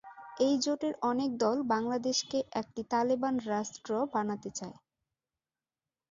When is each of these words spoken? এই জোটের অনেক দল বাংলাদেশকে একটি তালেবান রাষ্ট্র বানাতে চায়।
এই 0.39 0.55
জোটের 0.63 0.93
অনেক 1.03 1.29
দল 1.43 1.57
বাংলাদেশকে 1.73 2.37
একটি 2.61 2.81
তালেবান 2.91 3.35
রাষ্ট্র 3.49 3.91
বানাতে 4.13 4.49
চায়। 4.57 4.75